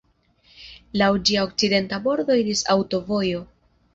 Laŭ 1.01 1.09
ĝia 1.29 1.43
okcidenta 1.49 2.01
bordo 2.07 2.37
iris 2.45 2.65
aŭtovojo. 2.77 3.45